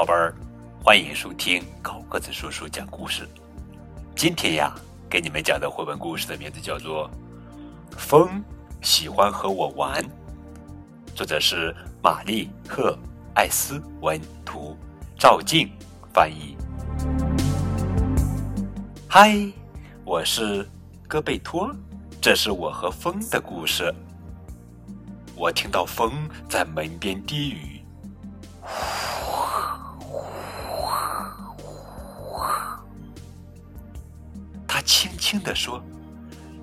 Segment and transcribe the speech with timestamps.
[0.00, 0.34] 宝贝儿，
[0.82, 3.28] 欢迎收听高个子叔叔讲故事。
[4.16, 4.74] 今天呀，
[5.10, 7.06] 给你们讲的绘本故事的名字叫做
[7.98, 8.42] 《风
[8.80, 10.02] 喜欢和我玩》，
[11.14, 12.98] 作者是玛丽赫
[13.34, 14.74] 艾斯文图，
[15.18, 15.70] 赵静
[16.14, 16.56] 翻译。
[19.06, 19.36] 嗨，
[20.02, 20.66] 我是
[21.06, 21.70] 戈贝托，
[22.22, 23.94] 这是我和风的故事。
[25.36, 27.82] 我听到风在门边低语。
[35.20, 35.80] 轻地说：“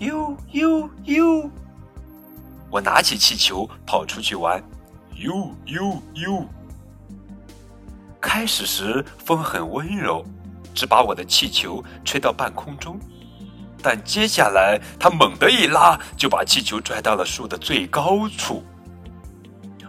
[0.00, 1.48] 呦呦呦！”
[2.70, 4.62] 我拿起气球跑出去玩，
[5.14, 6.44] 呦呦呦！
[8.20, 10.24] 开始时风很温柔，
[10.74, 12.98] 只把我的气球吹到半空中，
[13.82, 18.64] 但接下来它猛地一拉，就把气球拽到了树的最高处。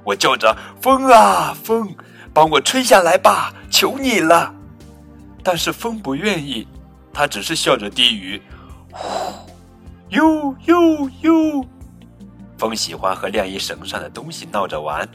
[0.04, 1.96] 我叫着：“风啊风，
[2.34, 4.54] 帮我吹下来吧，求你了！”
[5.44, 6.68] 但是风不愿意。
[7.20, 8.42] 他只是笑着低语
[8.94, 9.52] ：“呼，
[10.08, 11.66] 呦呦呦。”
[12.58, 15.06] 风喜欢和晾衣绳上的东西闹着玩。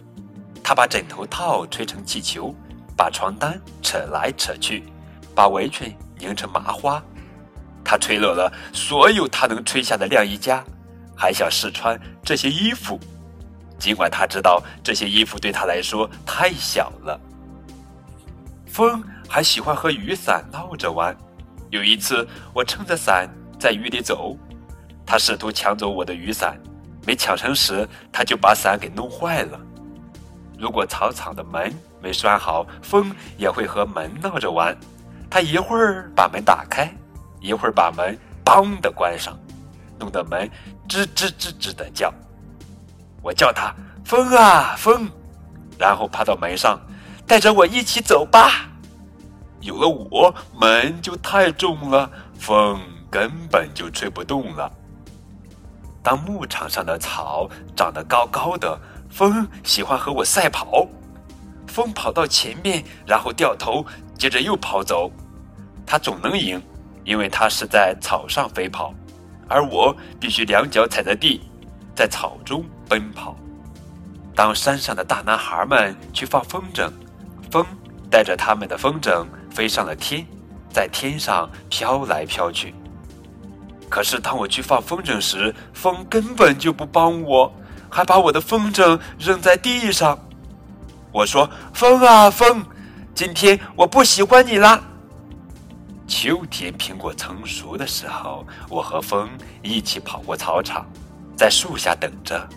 [0.62, 2.54] 他把枕头套吹成气球，
[2.94, 4.84] 把床单扯来扯去，
[5.34, 7.02] 把围裙拧成麻花。
[7.82, 10.62] 他吹落了所有他能吹下的晾衣架，
[11.16, 13.00] 还想试穿这些衣服，
[13.78, 17.18] 尽管他知道这些衣服对他来说太小了。
[18.66, 21.16] 风还喜欢和雨伞闹着玩。
[21.74, 24.36] 有一次，我撑着伞在雨里走，
[25.04, 26.56] 他试图抢走我的雨伞，
[27.04, 29.60] 没抢成时，他就把伞给弄坏了。
[30.56, 34.72] 如果草场的门没拴好，风也会和门闹着玩。
[35.28, 36.88] 他一会儿把门打开，
[37.40, 39.36] 一会儿把门“梆”的关上，
[39.98, 40.48] 弄得门
[40.88, 42.14] 吱吱吱吱的叫。
[43.20, 43.74] 我叫他
[44.06, 45.10] “风啊风”，
[45.76, 46.78] 然后爬到门上，
[47.26, 48.70] 带着我一起走吧。
[49.64, 52.78] 有了我，门就太重了，风
[53.10, 54.70] 根本就吹不动了。
[56.02, 60.86] 当牧场上的草长得高高的，风喜欢和我赛跑。
[61.66, 63.82] 风跑到前面，然后掉头，
[64.18, 65.10] 接着又跑走。
[65.86, 66.62] 它总能赢，
[67.02, 68.92] 因为它是在草上飞跑，
[69.48, 71.40] 而我必须两脚踩着地，
[71.96, 73.34] 在草中奔跑。
[74.34, 76.92] 当山上的大男孩们去放风筝，
[77.50, 77.64] 风
[78.10, 79.24] 带着他们的风筝。
[79.54, 80.26] 飞上了天，
[80.68, 82.74] 在天上飘来飘去。
[83.88, 87.54] 可是当我去放风筝时，风根本就不帮我，
[87.88, 90.18] 还把我的风筝扔在地上。
[91.12, 92.66] 我说：“风啊风，
[93.14, 94.82] 今天我不喜欢你啦。”
[96.08, 99.30] 秋天苹果成熟的时候，我和风
[99.62, 100.84] 一起跑过操场，
[101.36, 102.48] 在树下等着，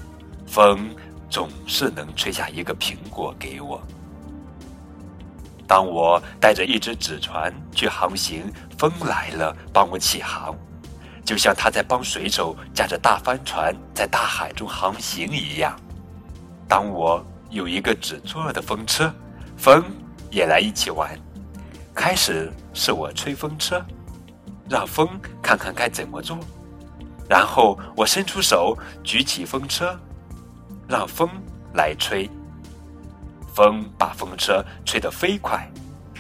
[0.48, 0.90] 风
[1.30, 3.80] 总是能吹下一个苹果给我。
[5.68, 10.56] 当我带着一只纸船去航行，风来了，帮我起航，
[11.26, 15.78] 就像他在帮水手驾着大帆船在大海中航行一样。
[16.70, 19.14] 当我有一个纸做的风车，
[19.58, 19.84] 风
[20.32, 21.20] 也来一起玩。
[21.94, 23.84] 开始是我吹风车，
[24.70, 25.10] 让风
[25.42, 26.38] 看看该怎么做，
[27.28, 30.00] 然后我伸出手举起风车，
[30.88, 31.30] 让风
[31.74, 32.30] 来吹。
[33.58, 35.68] 风把风车吹得飞快，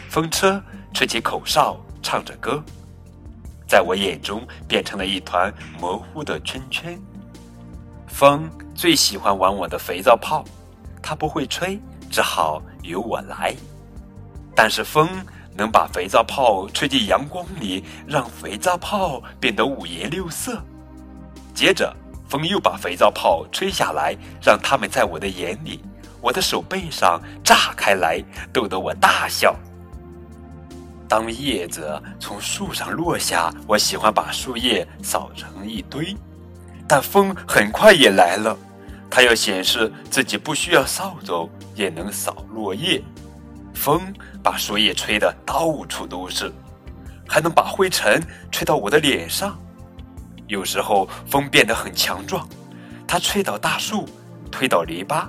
[0.09, 0.59] 风车
[0.91, 2.63] 吹起口哨，唱着歌，
[3.67, 6.99] 在我眼中变成了一团模糊的圈圈。
[8.07, 10.43] 风最喜欢玩我的肥皂泡，
[10.99, 13.55] 它不会吹，只好由我来。
[14.55, 15.07] 但是风
[15.55, 20.59] 能把肥皂泡吹进阳光里，让肥皂泡变得五颜六色。
[21.53, 21.95] 接着，
[22.27, 25.83] 风又把肥皂泡吹下来，让它们在我的眼里。
[26.27, 28.21] 我的手背上炸开来，
[28.51, 29.55] 逗得我大笑。
[31.07, 36.13] 当叶子从树上落下，我喜欢把树叶扫成一堆，
[36.85, 38.57] 但风很快也来了，
[39.09, 43.01] 它要显示自己不需要扫帚也能扫落叶。
[43.73, 44.13] 风
[44.43, 46.51] 把树叶吹得到处都是，
[47.25, 49.57] 还能把灰尘吹到我的脸上。
[50.47, 52.45] 有时候风变得很强壮，
[53.07, 54.05] 它吹倒大树，
[54.51, 55.25] 推倒篱笆。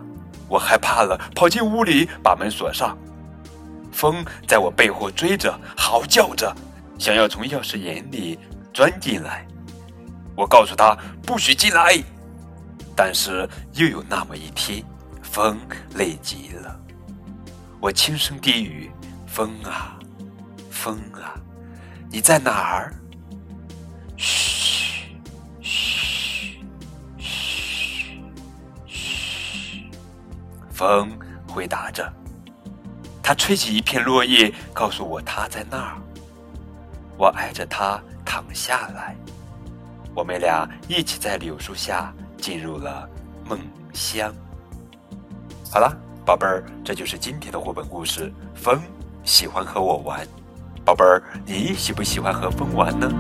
[0.49, 2.97] 我害怕了，跑进屋里，把门锁上。
[3.93, 6.55] 风在我背后追着，嚎叫着，
[6.99, 8.39] 想要从钥匙眼里
[8.73, 9.47] 钻进来。
[10.37, 10.97] 我告诉他
[11.27, 11.99] 不许进来，
[12.95, 14.83] 但是又有那么一天，
[15.23, 15.59] 风
[15.95, 16.81] 累极了。
[17.81, 18.91] 我轻声低语
[19.27, 19.99] ：“风啊，
[20.71, 21.35] 风啊，
[22.11, 22.95] 你在哪儿？”
[24.17, 24.48] 嘘。
[30.79, 31.11] 风
[31.49, 32.09] 回答着，
[33.21, 35.97] 他吹起一片落叶，告诉我他在那儿。
[37.17, 39.17] 我挨着他躺下来，
[40.15, 43.11] 我们俩一起在柳树下进入了
[43.45, 43.59] 梦
[43.93, 44.33] 乡。
[45.69, 45.93] 好了，
[46.25, 48.33] 宝贝儿，这就是今天的绘本故事。
[48.55, 48.81] 风
[49.25, 50.25] 喜欢和我玩，
[50.85, 53.13] 宝贝儿，你喜不喜欢和风玩呢？